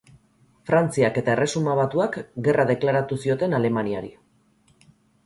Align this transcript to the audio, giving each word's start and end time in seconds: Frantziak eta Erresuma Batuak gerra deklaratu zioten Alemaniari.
Frantziak 0.69 1.19
eta 1.21 1.31
Erresuma 1.37 1.75
Batuak 1.79 2.17
gerra 2.47 2.65
deklaratu 2.71 3.19
zioten 3.27 3.55
Alemaniari. 3.59 4.11